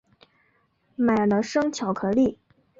[0.95, 2.39] 买了生巧克力